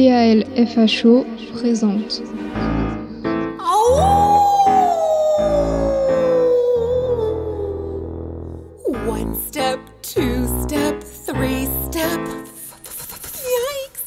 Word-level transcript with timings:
TAL 0.00 0.44
FHO 0.56 1.26
présente. 1.52 2.22
One 9.06 9.34
step, 9.34 9.78
two 10.00 10.46
step, 10.62 11.02
three 11.02 11.66
step. 11.84 12.18
Yikes! 13.44 14.06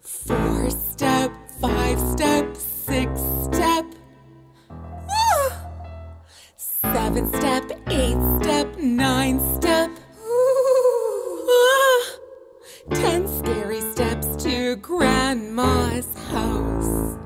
Four 0.00 0.70
step, 0.70 1.30
five 1.60 2.00
step, 2.12 2.56
six 2.56 3.20
step. 3.44 3.84
Ah! 4.70 5.52
Seven 6.56 7.28
step, 7.34 7.70
eight 7.88 8.16
step, 8.40 8.78
nine 8.78 9.38
step. 9.54 9.90
Ah! 10.26 10.60
Ten 12.94 13.28
scary 13.28 13.80
steps 13.82 14.42
to 14.42 14.76
grandma's 15.40 16.14
house. 16.28 17.16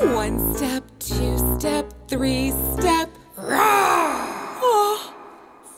One 0.00 0.54
step, 0.54 0.84
two 0.98 1.38
step, 1.58 1.92
three 2.08 2.50
step. 2.50 3.08
Ah! 3.38 5.14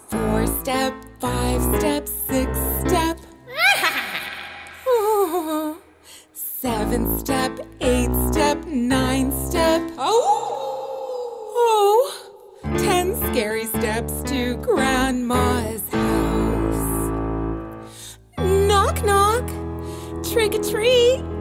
Four 0.09 0.47
step, 0.47 0.95
five 1.21 1.63
step, 1.79 2.09
six 2.09 2.59
step. 2.81 3.19
Oh. 4.87 5.79
Seven 6.33 7.19
step, 7.19 7.59
eight 7.81 8.11
step, 8.33 8.65
nine 8.67 9.31
step. 9.47 9.83
Oh. 9.99 10.25
Oh. 11.55 12.79
Ten 12.79 13.15
scary 13.31 13.67
steps 13.67 14.23
to 14.23 14.57
grandma's 14.57 15.87
house. 15.91 17.19
Knock, 18.39 19.05
knock. 19.05 19.47
Trick 20.25 20.55
or 20.55 20.63
treat. 20.63 21.38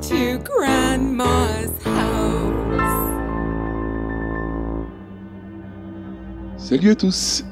To 0.00 0.38
grandma's 0.38 1.70
house. 1.84 3.10
Salut 6.56 6.90
à 6.90 6.94
tous 6.94 7.44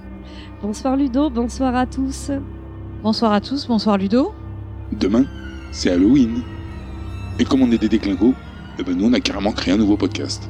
Bonsoir 0.63 0.97
Ludo, 0.97 1.29
bonsoir 1.29 1.75
à 1.75 1.87
tous. 1.87 2.31
Bonsoir 3.03 3.33
à 3.33 3.41
tous, 3.41 3.67
bonsoir 3.67 3.99
Ludo. 3.99 4.33
Demain, 4.93 5.25
c'est 5.73 5.91
Halloween. 5.91 6.43
Et 7.39 7.45
comme 7.45 7.63
on 7.63 7.71
est 7.73 7.79
des 7.79 7.89
déclingos, 7.89 8.35
eh 8.79 8.83
ben 8.83 8.97
nous 8.97 9.07
on 9.07 9.13
a 9.13 9.21
carrément 9.21 9.53
créé 9.53 9.75
un 9.75 9.79
nouveau 9.79 9.97
podcast. 9.97 10.49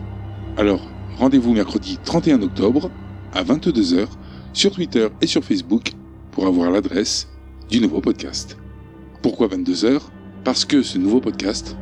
Alors, 0.59 0.81
rendez-vous 1.17 1.55
mercredi 1.55 1.99
31 2.05 2.43
octobre 2.43 2.91
à 3.33 3.43
22h 3.43 4.07
sur 4.53 4.71
Twitter 4.71 5.09
et 5.21 5.27
sur 5.27 5.43
Facebook 5.43 5.93
pour 6.31 6.47
avoir 6.47 6.71
l'adresse 6.71 7.29
du 7.71 7.81
nouveau 7.81 8.01
podcast. 8.01 8.59
Pourquoi 9.23 9.49
22h 9.49 10.01
Parce 10.45 10.65
que 10.65 10.83
ce 10.83 10.99
nouveau 10.99 11.21
podcast 11.21 11.77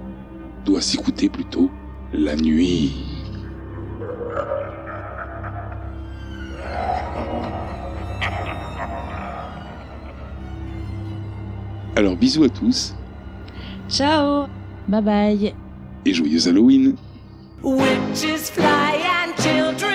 doit 0.65 0.81
s'écouter 0.83 1.29
plutôt 1.29 1.71
la 2.13 2.37
nuit. 2.37 2.93
Alors 11.97 12.17
bisous 12.17 12.45
à 12.45 12.49
tous 12.49 12.95
Ciao 13.89 14.47
Bye 14.89 15.03
bye. 15.03 15.55
et 16.07 16.15
joyeux 16.15 16.47
Halloween 16.49 16.95
Witches 17.63 18.51
fly 18.53 19.03
and 19.05 19.35
children 19.43 19.90